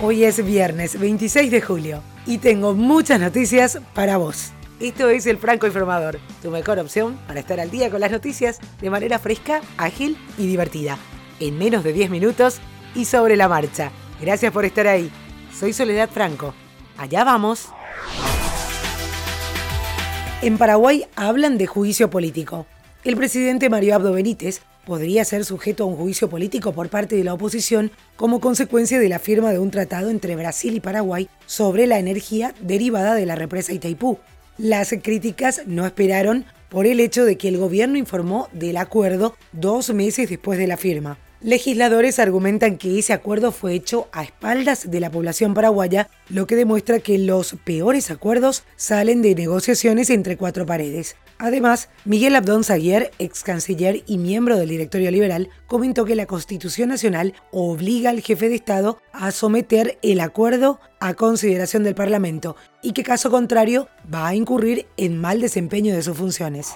[0.00, 4.52] Hoy es viernes 26 de julio y tengo muchas noticias para vos.
[4.78, 8.60] Esto es El Franco Informador, tu mejor opción para estar al día con las noticias
[8.80, 10.96] de manera fresca, ágil y divertida,
[11.40, 12.60] en menos de 10 minutos
[12.94, 13.90] y sobre la marcha.
[14.20, 15.10] Gracias por estar ahí.
[15.52, 16.54] Soy Soledad Franco.
[16.96, 17.66] Allá vamos.
[20.42, 22.66] En Paraguay hablan de juicio político.
[23.02, 27.22] El presidente Mario Abdo Benítez podría ser sujeto a un juicio político por parte de
[27.22, 31.86] la oposición como consecuencia de la firma de un tratado entre Brasil y Paraguay sobre
[31.86, 34.18] la energía derivada de la represa Itaipú.
[34.56, 39.92] Las críticas no esperaron por el hecho de que el gobierno informó del acuerdo dos
[39.92, 41.18] meses después de la firma.
[41.42, 46.56] Legisladores argumentan que ese acuerdo fue hecho a espaldas de la población paraguaya, lo que
[46.56, 51.14] demuestra que los peores acuerdos salen de negociaciones entre cuatro paredes.
[51.38, 56.88] Además, Miguel Abdón Zaguier, ex canciller y miembro del directorio liberal, comentó que la Constitución
[56.88, 62.92] Nacional obliga al jefe de Estado a someter el acuerdo a consideración del Parlamento y
[62.92, 66.74] que caso contrario va a incurrir en mal desempeño de sus funciones.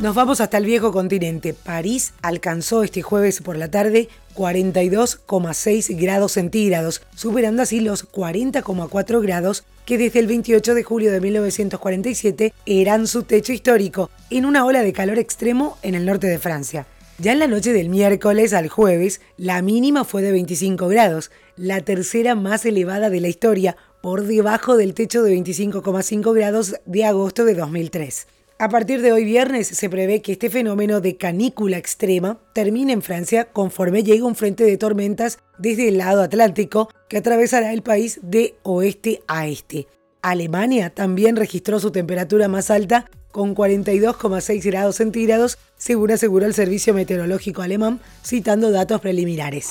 [0.00, 1.54] Nos vamos hasta el viejo continente.
[1.54, 9.64] París alcanzó este jueves por la tarde 42,6 grados centígrados, superando así los 40,4 grados
[9.84, 14.82] que desde el 28 de julio de 1947 eran su techo histórico, en una ola
[14.82, 16.86] de calor extremo en el norte de Francia.
[17.18, 21.80] Ya en la noche del miércoles al jueves, la mínima fue de 25 grados, la
[21.80, 27.44] tercera más elevada de la historia, por debajo del techo de 25,5 grados de agosto
[27.44, 28.26] de 2003.
[28.62, 33.02] A partir de hoy viernes se prevé que este fenómeno de canícula extrema termine en
[33.02, 38.20] Francia conforme llegue un frente de tormentas desde el lado Atlántico que atravesará el país
[38.22, 39.88] de oeste a este.
[40.22, 46.94] Alemania también registró su temperatura más alta con 42,6 grados centígrados, según aseguró el Servicio
[46.94, 49.70] Meteorológico Alemán, citando datos preliminares.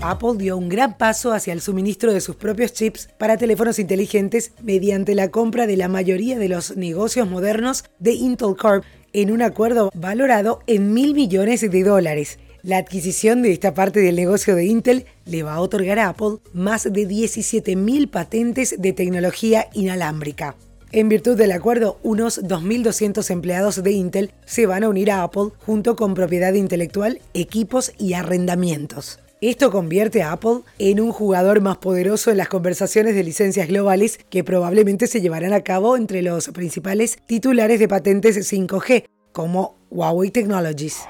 [0.00, 4.52] Apple dio un gran paso hacia el suministro de sus propios chips para teléfonos inteligentes
[4.62, 9.42] mediante la compra de la mayoría de los negocios modernos de Intel Corp en un
[9.42, 12.38] acuerdo valorado en mil millones de dólares.
[12.62, 16.38] La adquisición de esta parte del negocio de Intel le va a otorgar a Apple
[16.52, 20.54] más de 17.000 patentes de tecnología inalámbrica.
[20.92, 25.50] En virtud del acuerdo, unos 2.200 empleados de Intel se van a unir a Apple
[25.66, 29.18] junto con propiedad intelectual, equipos y arrendamientos.
[29.40, 34.18] Esto convierte a Apple en un jugador más poderoso en las conversaciones de licencias globales
[34.30, 40.32] que probablemente se llevarán a cabo entre los principales titulares de patentes 5G, como Huawei
[40.32, 41.02] Technologies.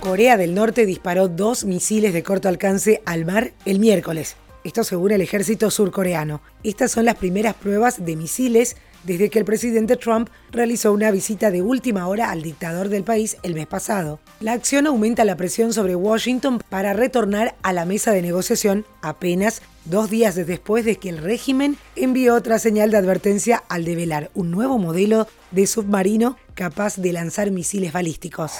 [0.00, 4.36] Corea del Norte disparó dos misiles de corto alcance al mar el miércoles.
[4.64, 6.40] Esto según el ejército surcoreano.
[6.64, 11.50] Estas son las primeras pruebas de misiles desde que el presidente Trump realizó una visita
[11.50, 14.20] de última hora al dictador del país el mes pasado.
[14.40, 19.62] La acción aumenta la presión sobre Washington para retornar a la mesa de negociación apenas
[19.84, 24.50] dos días después de que el régimen envió otra señal de advertencia al develar un
[24.50, 28.52] nuevo modelo de submarino capaz de lanzar misiles balísticos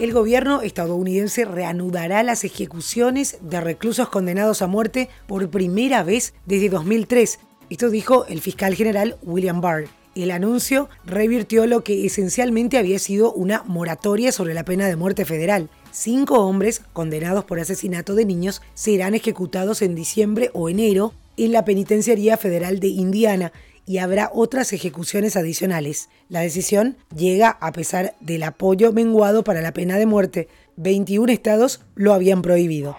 [0.00, 6.70] el gobierno estadounidense reanudará las ejecuciones de reclusos condenados a muerte por primera vez desde
[6.70, 7.38] 2003.
[7.68, 9.88] Esto dijo el fiscal general William Barr.
[10.14, 15.26] El anuncio revirtió lo que esencialmente había sido una moratoria sobre la pena de muerte
[15.26, 15.68] federal.
[15.92, 21.66] Cinco hombres condenados por asesinato de niños serán ejecutados en diciembre o enero en la
[21.66, 23.52] Penitenciaría Federal de Indiana
[23.86, 26.08] y habrá otras ejecuciones adicionales.
[26.28, 30.48] La decisión llega a pesar del apoyo menguado para la pena de muerte.
[30.76, 32.96] 21 estados lo habían prohibido.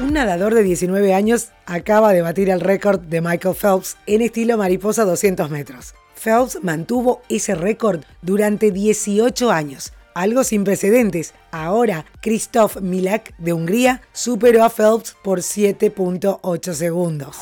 [0.00, 4.56] Un nadador de 19 años acaba de batir el récord de Michael Phelps en estilo
[4.56, 5.94] mariposa 200 metros.
[6.14, 11.32] Phelps mantuvo ese récord durante 18 años, algo sin precedentes.
[11.52, 17.36] Ahora, Christoph Milak de Hungría superó a Phelps por 7.8 segundos.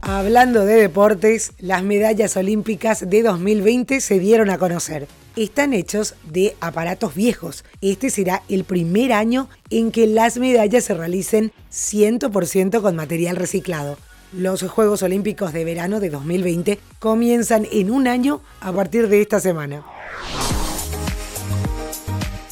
[0.00, 5.08] Hablando de deportes, las medallas olímpicas de 2020 se dieron a conocer.
[5.34, 7.64] Están hechos de aparatos viejos.
[7.80, 13.98] Este será el primer año en que las medallas se realicen 100% con material reciclado.
[14.32, 19.40] Los Juegos Olímpicos de Verano de 2020 comienzan en un año a partir de esta
[19.40, 19.84] semana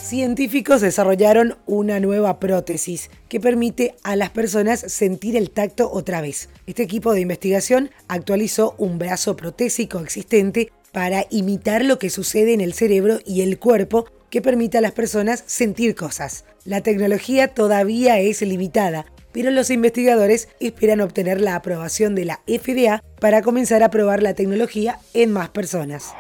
[0.07, 6.49] científicos desarrollaron una nueva prótesis que permite a las personas sentir el tacto otra vez.
[6.67, 12.61] Este equipo de investigación actualizó un brazo protésico existente para imitar lo que sucede en
[12.61, 16.45] el cerebro y el cuerpo que permite a las personas sentir cosas.
[16.65, 23.05] La tecnología todavía es limitada, pero los investigadores esperan obtener la aprobación de la FDA
[23.21, 26.15] para comenzar a probar la tecnología en más personas.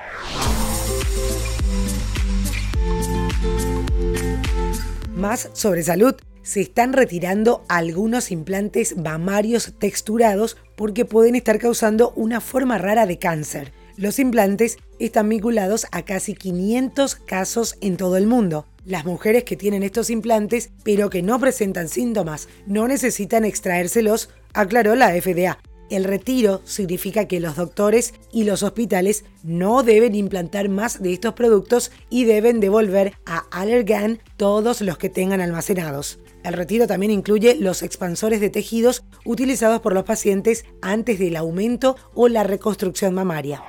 [5.14, 6.14] Más sobre salud.
[6.42, 13.18] Se están retirando algunos implantes mamarios texturados porque pueden estar causando una forma rara de
[13.18, 13.72] cáncer.
[13.96, 18.66] Los implantes están vinculados a casi 500 casos en todo el mundo.
[18.86, 24.94] Las mujeres que tienen estos implantes pero que no presentan síntomas no necesitan extraérselos, aclaró
[24.94, 25.58] la FDA.
[25.90, 31.34] El retiro significa que los doctores y los hospitales no deben implantar más de estos
[31.34, 36.20] productos y deben devolver a Allergan todos los que tengan almacenados.
[36.44, 41.96] El retiro también incluye los expansores de tejidos utilizados por los pacientes antes del aumento
[42.14, 43.64] o la reconstrucción mamaria.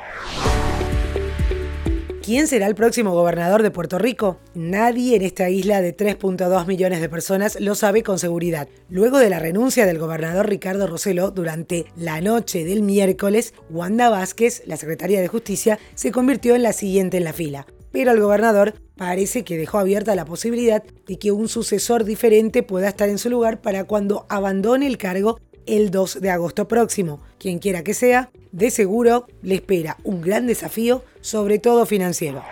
[2.27, 4.37] ¿Quién será el próximo gobernador de Puerto Rico?
[4.53, 8.67] Nadie en esta isla de 3.2 millones de personas lo sabe con seguridad.
[8.89, 14.61] Luego de la renuncia del gobernador Ricardo Roselo durante la noche del miércoles, Wanda Vázquez,
[14.65, 18.75] la secretaria de Justicia, se convirtió en la siguiente en la fila pero el gobernador
[18.95, 23.29] parece que dejó abierta la posibilidad de que un sucesor diferente pueda estar en su
[23.29, 27.21] lugar para cuando abandone el cargo el 2 de agosto próximo.
[27.37, 32.43] Quien quiera que sea, de seguro le espera un gran desafío, sobre todo financiero.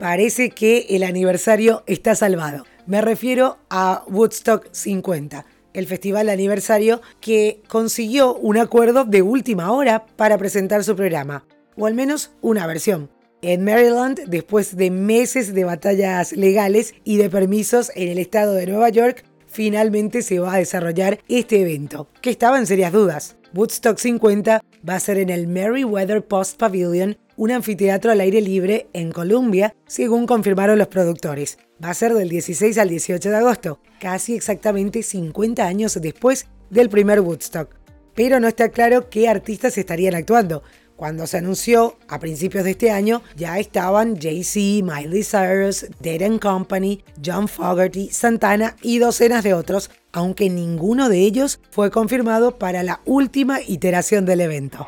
[0.00, 2.64] Parece que el aniversario está salvado.
[2.86, 10.06] Me refiero a Woodstock 50 el festival aniversario que consiguió un acuerdo de última hora
[10.16, 11.44] para presentar su programa
[11.76, 13.10] o al menos una versión.
[13.42, 18.66] En Maryland, después de meses de batallas legales y de permisos en el estado de
[18.66, 19.24] Nueva York,
[19.56, 23.38] finalmente se va a desarrollar este evento, que estaba en serias dudas.
[23.54, 28.88] Woodstock 50 va a ser en el Merriweather Post Pavilion, un anfiteatro al aire libre
[28.92, 31.56] en Columbia, según confirmaron los productores.
[31.82, 36.90] Va a ser del 16 al 18 de agosto, casi exactamente 50 años después del
[36.90, 37.74] primer Woodstock.
[38.14, 40.64] Pero no está claro qué artistas estarían actuando.
[40.96, 47.04] Cuando se anunció a principios de este año, ya estaban Jay-Z, Miley Cyrus, Dead Company,
[47.22, 53.02] John Fogerty, Santana y docenas de otros, aunque ninguno de ellos fue confirmado para la
[53.04, 54.86] última iteración del evento.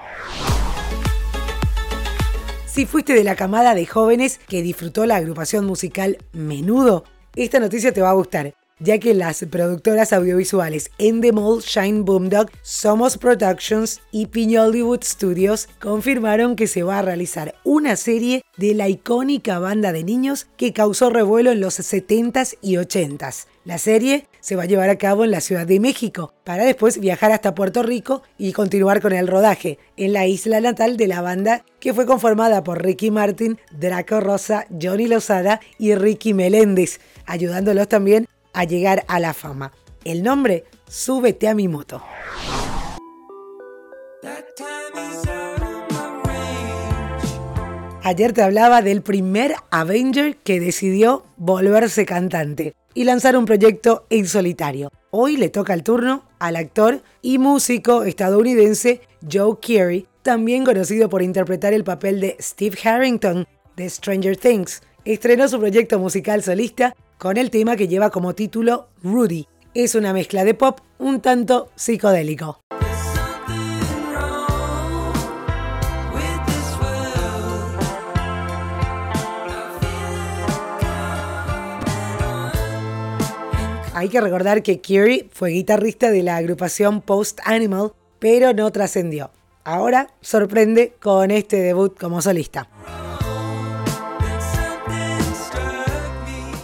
[2.64, 7.04] Si fuiste de la camada de jóvenes que disfrutó la agrupación musical Menudo,
[7.36, 13.18] esta noticia te va a gustar ya que las productoras audiovisuales Endemol Shine Boomdog, Somos
[13.18, 19.58] Productions y Piñollywood Studios confirmaron que se va a realizar una serie de la icónica
[19.58, 23.46] banda de niños que causó revuelo en los 70s y 80s.
[23.64, 26.98] La serie se va a llevar a cabo en la Ciudad de México, para después
[27.00, 31.20] viajar hasta Puerto Rico y continuar con el rodaje en la isla natal de la
[31.20, 37.88] banda que fue conformada por Ricky Martin, Draco Rosa, Johnny Lozada y Ricky Meléndez, ayudándolos
[37.88, 39.72] también a llegar a la fama.
[40.04, 42.02] El nombre, Súbete a mi moto.
[48.02, 54.26] Ayer te hablaba del primer Avenger que decidió volverse cantante y lanzar un proyecto en
[54.26, 54.90] solitario.
[55.10, 61.20] Hoy le toca el turno al actor y músico estadounidense Joe Keery, también conocido por
[61.20, 63.46] interpretar el papel de Steve Harrington
[63.76, 64.80] de Stranger Things.
[65.04, 69.46] Estrenó su proyecto musical solista con el tema que lleva como título Rudy.
[69.74, 72.60] Es una mezcla de pop un tanto psicodélico.
[83.94, 89.32] Hay que recordar que Kiri fue guitarrista de la agrupación Post Animal, pero no trascendió.
[89.64, 92.68] Ahora sorprende con este debut como solista.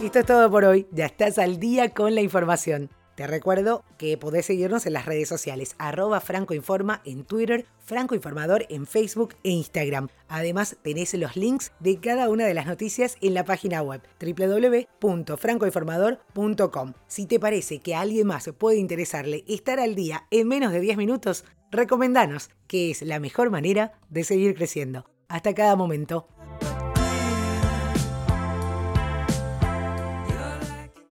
[0.05, 0.85] Esto es todo por hoy.
[0.91, 2.91] Ya estás al día con la información.
[3.15, 8.85] Te recuerdo que podés seguirnos en las redes sociales, arroba francoinforma en Twitter, francoinformador en
[8.85, 10.09] Facebook e Instagram.
[10.27, 16.93] Además, tenés los links de cada una de las noticias en la página web www.francoinformador.com.
[17.07, 20.81] Si te parece que a alguien más puede interesarle estar al día en menos de
[20.81, 25.09] 10 minutos, recomendanos, que es la mejor manera de seguir creciendo.
[25.29, 26.27] Hasta cada momento.